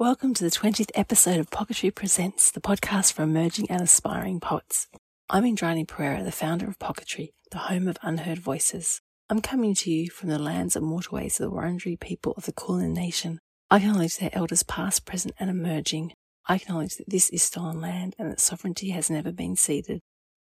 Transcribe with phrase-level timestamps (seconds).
[0.00, 4.88] Welcome to the 20th episode of Pocketry Presents, the podcast for emerging and aspiring poets.
[5.28, 9.02] I'm Indrani Pereira, the founder of Pocketry, the home of unheard voices.
[9.28, 12.52] I'm coming to you from the lands and waterways of the Wurundjeri people of the
[12.54, 13.40] Kulin Nation.
[13.70, 16.14] I acknowledge their elders past, present and emerging.
[16.48, 20.00] I acknowledge that this is stolen land and that sovereignty has never been ceded.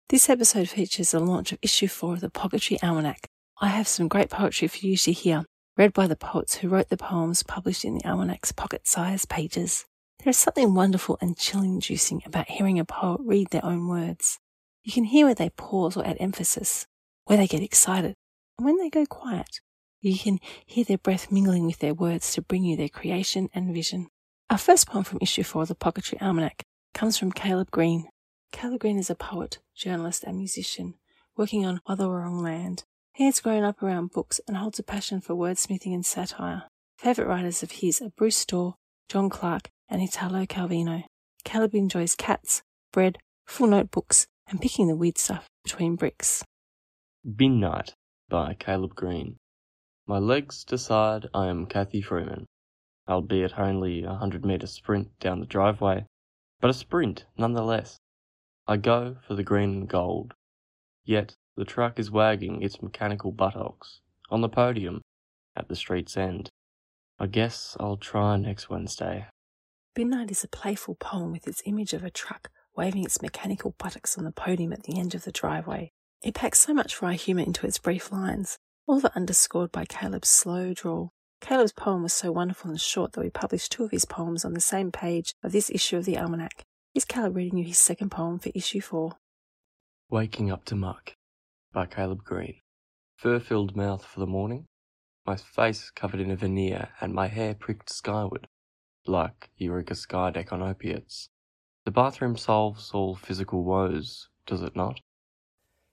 [0.08, 3.26] This episode features the launch of issue 4 of the Pocketry Almanac.
[3.60, 5.42] I have some great poetry for you to hear,
[5.78, 9.86] read by the poets who wrote the poems published in the almanac's pocket-sized pages.
[10.18, 14.40] There is something wonderful and chill-inducing about hearing a poet read their own words.
[14.82, 16.88] You can hear where they pause or add emphasis,
[17.26, 18.16] where they get excited,
[18.58, 19.60] and when they go quiet.
[20.00, 23.72] You can hear their breath mingling with their words to bring you their creation and
[23.72, 24.08] vision.
[24.50, 28.08] Our first poem from issue four of the Pocketry Almanac comes from Caleb Green.
[28.50, 30.94] Caleb Green is a poet, journalist, and musician
[31.36, 32.82] working on Wathaurong land
[33.18, 36.62] he has grown up around books and holds a passion for wordsmithing and satire.
[36.98, 38.76] Favourite writers of his are Bruce Storr,
[39.08, 41.02] John Clarke, and Italo Calvino.
[41.42, 46.44] Caleb enjoys cats, bread, full notebooks, and picking the weird stuff between bricks.
[47.34, 47.92] Bin Night
[48.28, 49.36] by Caleb Green.
[50.06, 52.46] My legs decide I am Cathy Freeman,
[53.08, 56.06] albeit only a hundred metre sprint down the driveway,
[56.60, 57.98] but a sprint nonetheless.
[58.68, 60.34] I go for the green and gold.
[61.04, 63.98] Yet the truck is wagging its mechanical buttocks
[64.30, 65.02] on the podium
[65.56, 66.48] at the street's end.
[67.18, 69.26] I guess I'll try next Wednesday.
[69.92, 73.74] Bin Night is a playful poem with its image of a truck waving its mechanical
[73.76, 75.90] buttocks on the podium at the end of the driveway.
[76.22, 80.28] It packs so much wry humour into its brief lines, all it underscored by Caleb's
[80.28, 81.10] slow drawl.
[81.40, 84.54] Caleb's poem was so wonderful and short that we published two of his poems on
[84.54, 86.62] the same page of this issue of the Almanac.
[86.94, 89.14] Here's Caleb reading you his second poem for issue four.
[90.08, 91.16] Waking up to muck
[91.72, 92.56] by Caleb Green.
[93.16, 94.66] Fur filled mouth for the morning,
[95.26, 98.46] my face covered in a veneer and my hair pricked skyward,
[99.06, 101.28] like Eureka Skydeck on opiates.
[101.84, 105.00] The bathroom solves all physical woes, does it not?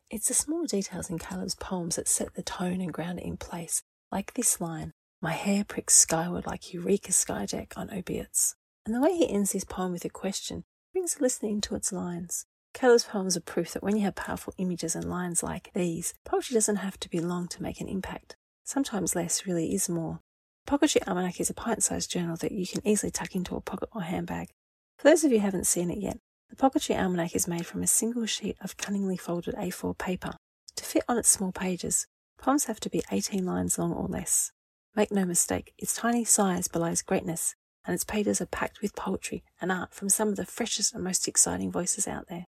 [0.09, 3.37] It's the small details in Caleb's poems that set the tone and ground it in
[3.37, 3.81] place,
[4.11, 8.55] like this line My hair pricks skyward like Eureka Skydeck on opiates.
[8.85, 11.91] And the way he ends his poem with a question brings the listener into its
[11.91, 12.45] lines.
[12.75, 16.55] Caleb's poems are proof that when you have powerful images and lines like these, poetry
[16.55, 18.36] doesn't have to be long to make an impact.
[18.65, 20.19] Sometimes less really is more.
[20.67, 24.02] Pocketry Almanac is a pint-sized journal that you can easily tuck into a pocket or
[24.02, 24.49] handbag.
[24.97, 26.17] For those of you who haven't seen it yet,
[26.49, 30.33] the Pocketry Almanac is made from a single sheet of cunningly folded A4 paper.
[30.75, 34.52] To fit on its small pages, poems have to be 18 lines long or less.
[34.97, 37.55] Make no mistake, its tiny size belies greatness,
[37.87, 41.05] and its pages are packed with poetry and art from some of the freshest and
[41.05, 42.43] most exciting voices out there.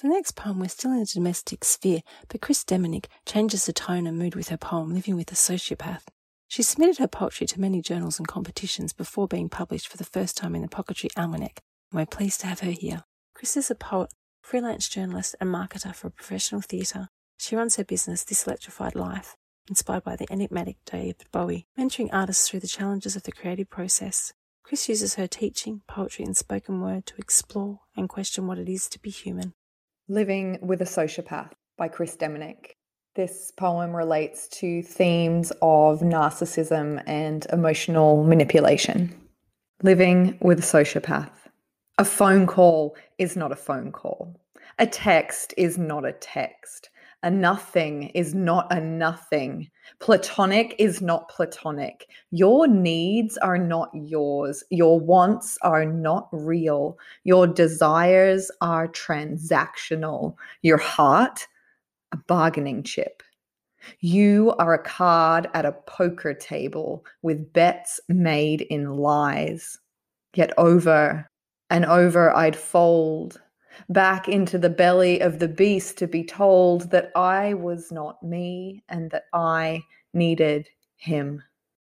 [0.00, 4.06] The next poem, we're still in the domestic sphere, but Chris Deminick changes the tone
[4.06, 6.04] and mood with her poem, Living with a Sociopath.
[6.46, 10.36] She submitted her poetry to many journals and competitions before being published for the first
[10.36, 13.02] time in the Pocketry Almanac, and we're pleased to have her here.
[13.34, 14.10] Chris is a poet,
[14.40, 17.08] freelance journalist, and marketer for a professional theatre.
[17.36, 19.34] She runs her business, This Electrified Life,
[19.68, 24.32] inspired by the enigmatic David Bowie, mentoring artists through the challenges of the creative process.
[24.62, 28.88] Chris uses her teaching, poetry, and spoken word to explore and question what it is
[28.90, 29.54] to be human.
[30.10, 32.76] Living with a Sociopath by Chris Deminick.
[33.14, 39.14] This poem relates to themes of narcissism and emotional manipulation.
[39.82, 41.28] Living with a sociopath.
[41.98, 44.40] A phone call is not a phone call.
[44.78, 46.88] A text is not a text.
[47.24, 49.68] A nothing is not a nothing.
[49.98, 52.08] Platonic is not platonic.
[52.30, 54.62] Your needs are not yours.
[54.70, 56.96] Your wants are not real.
[57.24, 60.36] Your desires are transactional.
[60.62, 61.44] Your heart,
[62.12, 63.24] a bargaining chip.
[63.98, 69.76] You are a card at a poker table with bets made in lies.
[70.34, 71.28] Yet over
[71.68, 73.40] and over I'd fold
[73.88, 78.82] back into the belly of the beast to be told that I was not me
[78.88, 81.42] and that I needed him.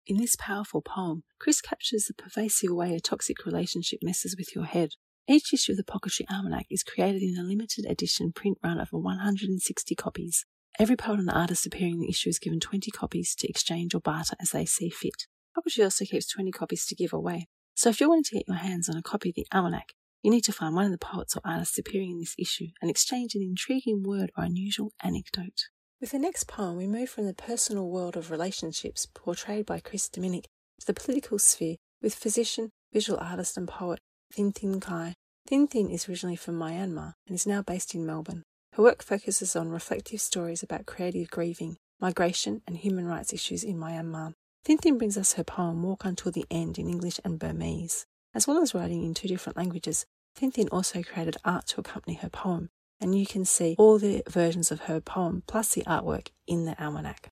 [0.06, 4.64] In this powerful poem, Chris captures the pervasive way a toxic relationship messes with your
[4.64, 4.90] head.
[5.28, 8.88] Each issue of the Pocketry Almanac is created in a limited edition print run of
[8.90, 10.46] 160 copies.
[10.78, 14.00] Every poet and artist appearing in the issue is given 20 copies to exchange or
[14.00, 15.26] barter as they see fit.
[15.54, 17.48] Pocketry also keeps 20 copies to give away.
[17.74, 19.92] So if you're wanting to get your hands on a copy of the Almanac,
[20.22, 22.90] you need to find one of the poets or artists appearing in this issue and
[22.90, 25.68] exchange an intriguing word or unusual anecdote.
[26.00, 30.08] With the next poem, we move from the personal world of relationships portrayed by Chris
[30.08, 30.44] Dominic
[30.80, 33.98] to the political sphere with physician, visual artist, and poet
[34.32, 35.14] Thin Thin Khai.
[35.46, 38.44] Thin Thin is originally from Myanmar and is now based in Melbourne.
[38.74, 43.76] Her work focuses on reflective stories about creative grieving, migration, and human rights issues in
[43.76, 44.34] Myanmar.
[44.64, 48.06] Thin Thin brings us her poem Walk Until the End in English and Burmese.
[48.34, 50.04] As well as writing in two different languages,
[50.34, 52.68] Thin Thin also created art to accompany her poem,
[53.00, 56.80] and you can see all the versions of her poem plus the artwork in the
[56.82, 57.28] almanac.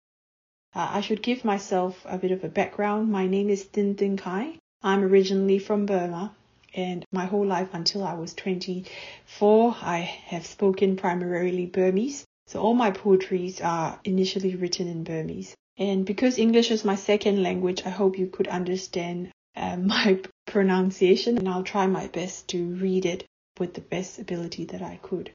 [0.75, 3.11] Uh, I should give myself a bit of a background.
[3.11, 4.59] My name is Thin Thin Khai.
[4.83, 6.35] I'm originally from Burma,
[6.75, 12.25] and my whole life until I was 24, I have spoken primarily Burmese.
[12.47, 15.55] So all my poetries are initially written in Burmese.
[15.79, 21.39] And because English is my second language, I hope you could understand uh, my pronunciation,
[21.39, 23.25] and I'll try my best to read it
[23.59, 25.31] with the best ability that I could.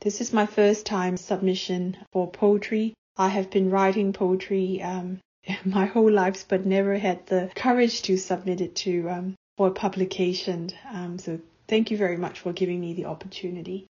[0.00, 2.94] This is my first time submission for poetry.
[3.16, 5.20] I have been writing poetry um,
[5.64, 10.70] my whole life, but never had the courage to submit it to um, for publication.
[10.90, 13.86] Um, so thank you very much for giving me the opportunity.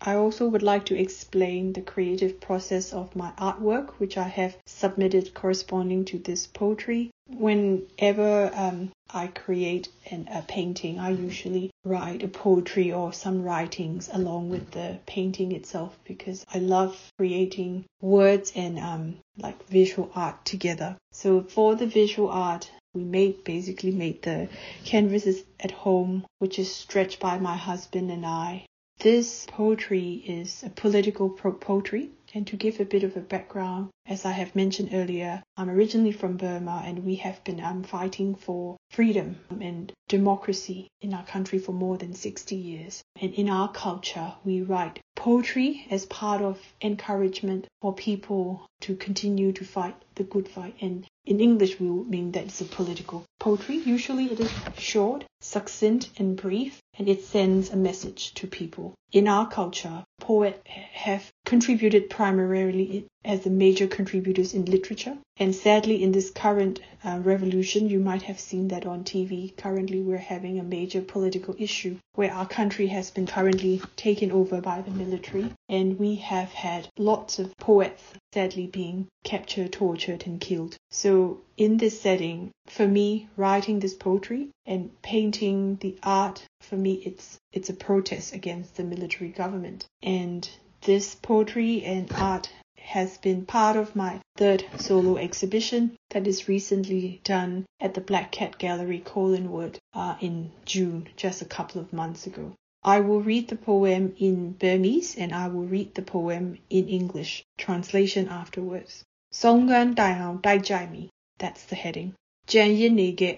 [0.00, 4.58] I also would like to explain the creative process of my artwork, which I have
[4.66, 7.10] submitted corresponding to this poetry.
[7.28, 14.08] Whenever um, I create an, a painting, I usually write a poetry or some writings
[14.12, 20.44] along with the painting itself because I love creating words and um, like visual art
[20.44, 20.96] together.
[21.10, 24.48] So for the visual art, we made basically made the
[24.84, 28.66] canvases at home, which is stretched by my husband and I.
[28.98, 32.10] This poetry is a political poetry.
[32.34, 36.12] And to give a bit of a background, as I have mentioned earlier, I'm originally
[36.12, 41.58] from Burma and we have been um, fighting for freedom and democracy in our country
[41.58, 43.02] for more than 60 years.
[43.20, 49.52] And in our culture, we write poetry as part of encouragement for people to continue
[49.52, 50.74] to fight the good fight.
[50.80, 53.76] And in English, we mean that it's a political poetry.
[53.76, 58.92] Usually it is short, succinct, and brief, and it sends a message to people.
[59.12, 65.16] In our culture, poets have contributed primarily as the major contributors in literature.
[65.36, 69.56] And sadly, in this current uh, revolution, you might have seen that on TV.
[69.56, 74.60] Currently, we're having a major political issue where our country has been currently taken over
[74.60, 78.02] by the military, and we have had lots of poets
[78.32, 80.76] sadly being captured, tortured, and killed.
[80.90, 86.94] So, in this setting, for me, writing this poetry and painting the art for me
[87.04, 89.86] it's it's a protest against the military government.
[90.02, 90.48] And
[90.82, 97.20] this poetry and art has been part of my third solo exhibition that is recently
[97.24, 102.26] done at the Black Cat Gallery Collingwood uh, in June just a couple of months
[102.26, 102.52] ago.
[102.84, 107.42] I will read the poem in Burmese and I will read the poem in English.
[107.58, 109.04] Translation afterwards.
[109.32, 111.08] Songan Daihao Dai
[111.38, 112.14] that's the heading.
[112.51, 113.35] ကြံရစ်နေခဲ့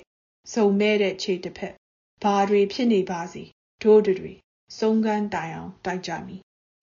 [0.54, 1.74] စုံမဲတဲ့ခြေတစ်ဖက်
[2.24, 3.44] ဘာတွေဖြစ်နေပါစေ
[3.84, 4.34] တို့တွေ
[4.80, 6.38] ဆုံးကန်းတိုင်အောင်တိုက်ကြမီ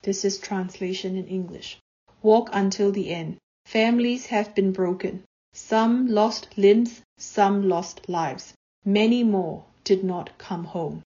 [0.07, 1.79] This is translation in English.
[2.23, 3.37] Walk until the end.
[3.67, 5.25] Families have been broken.
[5.53, 8.55] Some lost limbs, some lost lives.
[8.85, 11.03] Many more did not come home.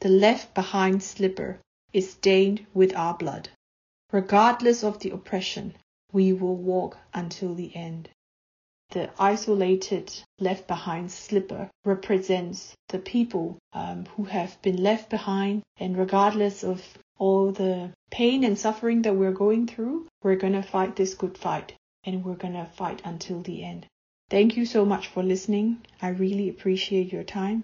[0.00, 1.60] The left behind slipper
[1.92, 3.48] is stained with our blood.
[4.10, 5.76] Regardless of the oppression,
[6.12, 8.08] we will walk until the end.
[8.91, 15.97] The isolated left behind slipper represents the people um, who have been left behind, and
[15.97, 16.83] regardless of
[17.17, 21.37] all the pain and suffering that we're going through, we're going to fight this good
[21.37, 21.73] fight
[22.03, 23.85] and we're going to fight until the end.
[24.29, 25.85] Thank you so much for listening.
[26.01, 27.63] I really appreciate your time.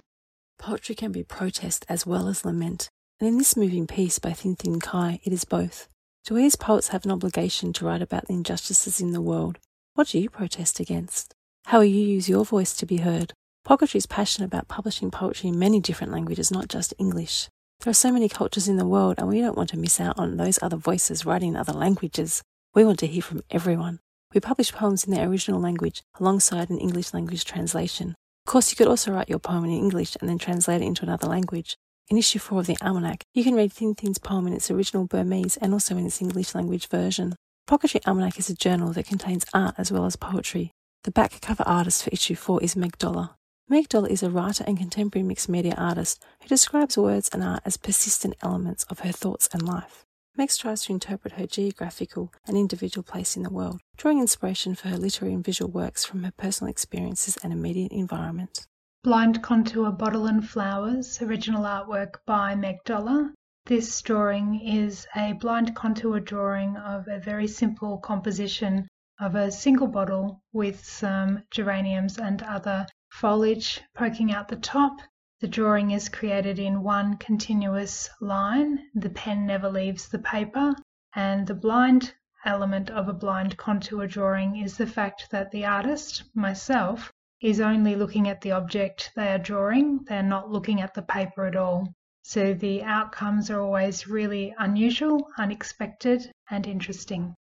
[0.60, 4.56] Poetry can be protest as well as lament, and in this moving piece by Thin
[4.56, 5.90] Thin Khai, it is both.
[6.24, 9.60] Do we as poets have an obligation to write about the injustices in the world?
[9.98, 11.34] What do you protest against?
[11.66, 13.34] How will you use your voice to be heard?
[13.68, 17.50] Pocketry is passionate about publishing poetry in many different languages, not just English.
[17.80, 20.20] There are so many cultures in the world, and we don't want to miss out
[20.20, 22.44] on those other voices writing in other languages.
[22.76, 23.98] We want to hear from everyone.
[24.36, 28.10] We publish poems in their original language alongside an English language translation.
[28.46, 31.06] Of course, you could also write your poem in English and then translate it into
[31.06, 31.76] another language.
[32.08, 35.08] In issue 4 of the Almanac, you can read Thin Thin's poem in its original
[35.08, 37.36] Burmese and also in its English language version.
[37.68, 40.72] Pocketry Almanac is a journal that contains art as well as poetry.
[41.04, 43.32] The back cover artist for issue 4 is Meg Dollar.
[43.68, 47.62] Meg Dollar is a writer and contemporary mixed media artist who describes words and art
[47.66, 50.06] as persistent elements of her thoughts and life.
[50.38, 54.88] Meg tries to interpret her geographical and individual place in the world, drawing inspiration for
[54.88, 58.66] her literary and visual works from her personal experiences and immediate environment.
[59.04, 63.34] Blind Contour Bottle and Flowers, original artwork by Meg Dollar.
[63.68, 68.88] This drawing is a blind contour drawing of a very simple composition
[69.20, 75.02] of a single bottle with some geraniums and other foliage poking out the top.
[75.42, 78.88] The drawing is created in one continuous line.
[78.96, 80.74] The pen never leaves the paper.
[81.14, 82.14] And the blind
[82.46, 87.98] element of a blind contour drawing is the fact that the artist, myself, is only
[87.98, 90.06] looking at the object they are drawing.
[90.06, 91.94] They're not looking at the paper at all.
[92.28, 97.36] So the outcomes are always really unusual, unexpected, and interesting.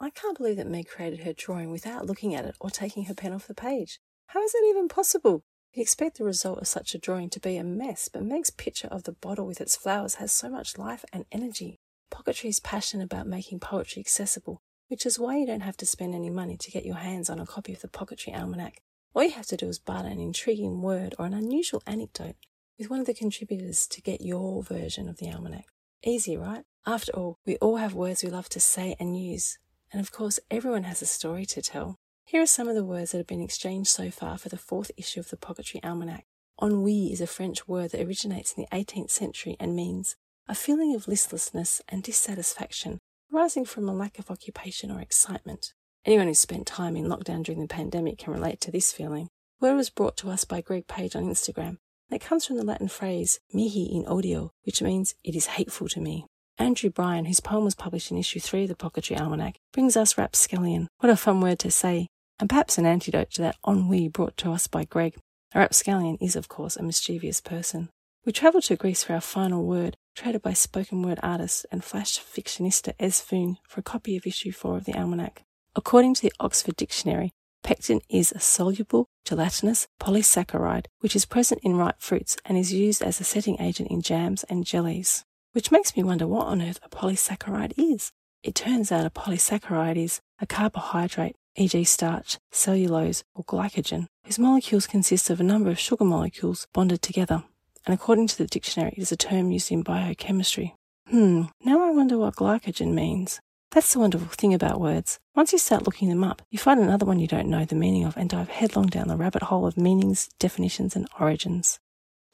[0.00, 3.14] I can't believe that Meg created her drawing without looking at it or taking her
[3.14, 4.00] pen off the page.
[4.26, 5.44] How is that even possible?
[5.72, 8.88] You expect the result of such a drawing to be a mess, but Meg's picture
[8.88, 11.78] of the bottle with its flowers has so much life and energy.
[12.10, 16.16] Pocketry is passionate about making poetry accessible, which is why you don't have to spend
[16.16, 18.82] any money to get your hands on a copy of the Pocketry Almanac.
[19.14, 22.34] All you have to do is barter an intriguing word or an unusual anecdote
[22.78, 25.66] with one of the contributors to get your version of the almanac.
[26.04, 26.64] Easy, right?
[26.86, 29.58] After all, we all have words we love to say and use,
[29.92, 31.96] and of course, everyone has a story to tell.
[32.24, 34.90] Here are some of the words that have been exchanged so far for the fourth
[34.96, 36.24] issue of the Pocketry Almanac.
[36.60, 40.16] Ennui is a French word that originates in the 18th century and means
[40.48, 42.98] a feeling of listlessness and dissatisfaction
[43.32, 45.72] arising from a lack of occupation or excitement.
[46.04, 49.28] Anyone who spent time in lockdown during the pandemic can relate to this feeling.
[49.60, 51.78] Word was brought to us by Greg Page on Instagram,
[52.12, 56.00] it comes from the Latin phrase mihi in odio, which means it is hateful to
[56.00, 56.26] me.
[56.58, 60.18] Andrew Bryan, whose poem was published in issue 3 of the Pocketry Almanac, brings us
[60.18, 60.88] rapscallion.
[60.98, 64.52] What a fun word to say, and perhaps an antidote to that ennui brought to
[64.52, 65.16] us by Greg.
[65.54, 67.88] A rapscallion is, of course, a mischievous person.
[68.24, 72.18] We travel to Greece for our final word, traded by spoken word artist and flash
[72.20, 75.42] fictionista Ez for a copy of issue 4 of the Almanac.
[75.74, 81.76] According to the Oxford Dictionary, pectin is a soluble, gelatinous polysaccharide which is present in
[81.76, 85.24] ripe fruits and is used as a setting agent in jams and jellies.
[85.52, 88.12] Which makes me wonder what on earth a polysaccharide is.
[88.42, 94.86] It turns out a polysaccharide is a carbohydrate, e.g., starch, cellulose, or glycogen, whose molecules
[94.86, 97.44] consist of a number of sugar molecules bonded together
[97.86, 100.74] and according to the dictionary, it is a term used in biochemistry.
[101.08, 103.40] Hmm, now I wonder what glycogen means.
[103.72, 105.18] That's the wonderful thing about words.
[105.34, 108.04] Once you start looking them up, you find another one you don't know the meaning
[108.04, 111.80] of and dive headlong down the rabbit hole of meanings, definitions, and origins.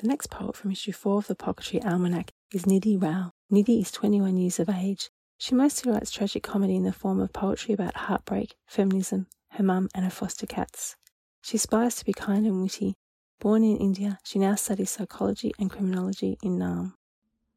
[0.01, 3.31] The next poet from issue 4 of the Pocketry Almanac is Nidhi Rao.
[3.53, 5.11] Nidhi is 21 years of age.
[5.39, 9.89] She mostly writes tragic comedy in the form of poetry about heartbreak, feminism, her mum,
[9.95, 10.97] and her foster cats.
[11.43, 12.97] She aspires to be kind and witty,
[13.41, 16.95] Born in India, she now studies psychology and criminology in Naarm.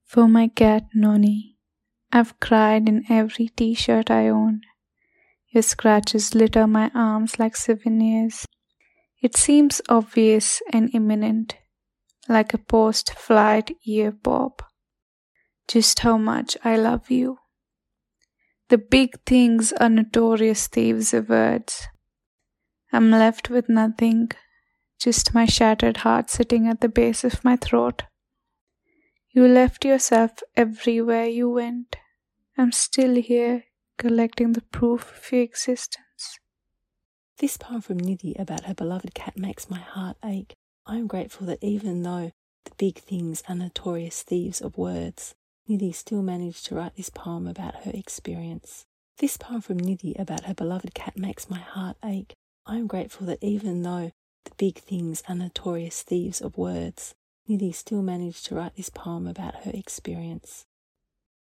[0.06, 1.58] For my cat Noni,
[2.14, 4.62] I've cried in every t shirt I own.
[5.50, 8.46] Your scratches litter my arms like souvenirs.
[9.22, 11.56] It seems obvious and imminent,
[12.28, 14.64] like a post flight ear pop.
[15.68, 17.38] Just how much I love you.
[18.70, 21.88] The big things are notorious thieves of words.
[22.92, 24.32] I'm left with nothing
[25.02, 28.04] just my shattered heart sitting at the base of my throat.
[29.32, 31.96] You left yourself everywhere you went.
[32.62, 33.64] I'm still here,
[33.98, 36.38] collecting the proof of your existence.
[37.40, 40.54] This poem from Nidhi about her beloved cat makes my heart ache.
[40.86, 42.30] I am grateful that even though
[42.66, 45.34] the big things are notorious thieves of words,
[45.68, 48.86] Nidhi still managed to write this poem about her experience.
[49.18, 52.36] This poem from Nidhi about her beloved cat makes my heart ache.
[52.68, 54.12] I am grateful that even though
[54.46, 57.16] the big things are notorious thieves of words.
[57.50, 60.68] Nidhi still managed to write this poem about her experience.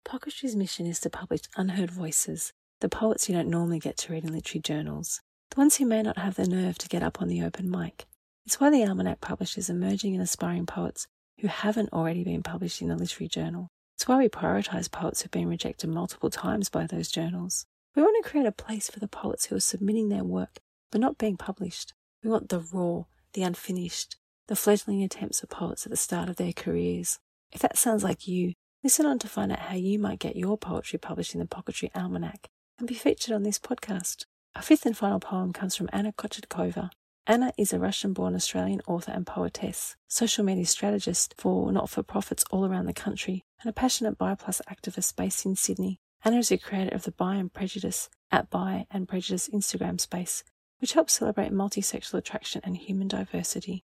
[0.08, 4.24] Pocketry's mission is to publish unheard voices, the poets you don't normally get to read
[4.24, 7.28] in literary journals, the ones who may not have the nerve to get up on
[7.28, 8.06] the open mic.
[8.46, 11.08] It's why the Almanac publishes emerging and aspiring poets
[11.40, 13.68] who haven't already been published in a literary journal.
[13.96, 17.66] It's why we prioritise poets who've been rejected multiple times by those journals.
[17.94, 20.60] We want to create a place for the poets who are submitting their work
[20.90, 21.92] but not being published.
[22.24, 23.02] We want the raw,
[23.34, 27.18] the unfinished, the fledgling attempts of poets at the start of their careers.
[27.52, 28.54] If that sounds like you,
[28.88, 31.90] listen on to find out how you might get your poetry published in the Pocketry
[31.94, 34.24] Almanac and be featured on this podcast.
[34.56, 36.88] Our fifth and final poem comes from Anna Kochetkova.
[37.26, 42.02] Anna is a Russian born Australian author and poetess, social media strategist for not for
[42.02, 46.00] profits all around the country, and a passionate BIPOC activist based in Sydney.
[46.24, 50.44] Anna is the creator of the Bi and Prejudice at Bi and Prejudice Instagram space,
[50.78, 53.84] which helps celebrate multisexual attraction and human diversity.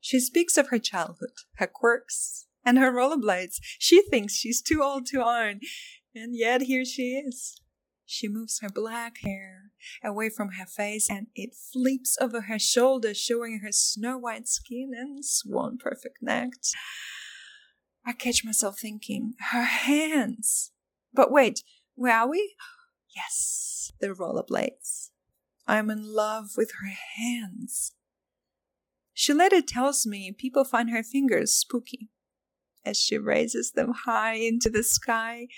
[0.00, 3.60] She speaks of her childhood, her quirks, and her rollerblades.
[3.78, 5.60] She thinks she's too old to own,
[6.14, 7.60] and yet here she is.
[8.04, 9.72] She moves her black hair
[10.04, 14.92] away from her face and it flips over her shoulder, showing her snow white skin
[14.96, 16.50] and swan perfect neck.
[18.04, 20.70] I catch myself thinking, her hands.
[21.12, 21.62] But wait,
[21.96, 22.54] where are we?
[23.14, 25.10] Yes, the rollerblades.
[25.66, 27.92] I'm in love with her hands.
[29.12, 32.10] She later tells me people find her fingers spooky.
[32.86, 35.48] As she raises them high into the sky,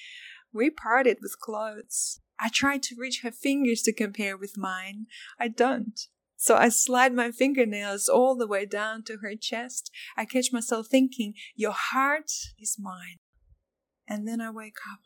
[0.52, 2.20] we parted with clothes.
[2.40, 5.06] I try to reach her fingers to compare with mine.
[5.38, 6.00] I don't.
[6.36, 9.90] So I slide my fingernails all the way down to her chest.
[10.16, 13.16] I catch myself thinking, Your heart is mine.
[14.08, 15.00] And then I wake up.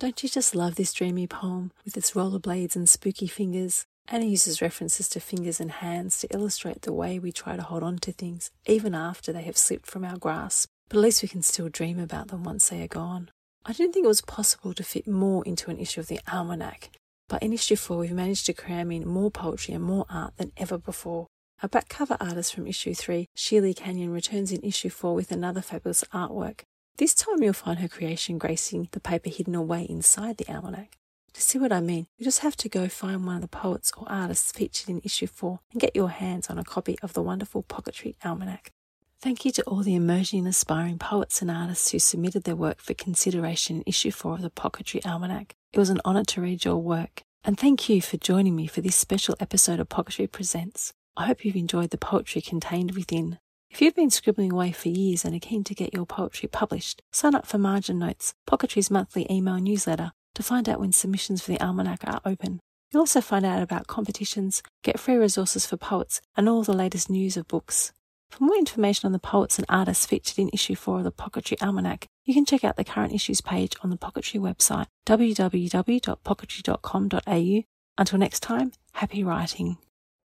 [0.00, 3.84] Don't you just love this dreamy poem with its rollerblades and spooky fingers?
[4.08, 7.82] Anna uses references to fingers and hands to illustrate the way we try to hold
[7.82, 10.70] on to things, even after they have slipped from our grasp.
[10.88, 13.30] But at least we can still dream about them once they are gone.
[13.66, 16.90] I didn't think it was possible to fit more into an issue of the Almanac,
[17.28, 20.52] but in issue 4 we've managed to cram in more poetry and more art than
[20.56, 21.26] ever before.
[21.62, 25.60] Our back cover artist from issue 3, Sheely Canyon, returns in issue 4 with another
[25.60, 26.60] fabulous artwork.
[26.96, 30.96] This time you'll find her creation gracing the paper hidden away inside the almanac.
[31.34, 33.92] To see what I mean, you just have to go find one of the poets
[33.96, 37.22] or artists featured in issue 4 and get your hands on a copy of the
[37.22, 38.72] wonderful Pocketry Almanac.
[39.20, 42.80] Thank you to all the emerging and aspiring poets and artists who submitted their work
[42.80, 45.56] for consideration in issue 4 of the Pocketry Almanac.
[45.72, 47.22] It was an honour to read your work.
[47.42, 50.92] And thank you for joining me for this special episode of Pocketry Presents.
[51.16, 53.40] I hope you've enjoyed the poetry contained within.
[53.70, 57.02] If you've been scribbling away for years and are keen to get your poetry published,
[57.10, 61.50] sign up for Margin Notes, Pocketry's monthly email newsletter, to find out when submissions for
[61.50, 62.60] the Almanac are open.
[62.92, 67.10] You'll also find out about competitions, get free resources for poets, and all the latest
[67.10, 67.92] news of books.
[68.30, 71.56] For more information on the poets and artists featured in issue 4 of the Pocketry
[71.62, 77.62] Almanac, you can check out the current issues page on the Pocketry website, www.pocketry.com.au.
[77.98, 79.78] Until next time, happy writing.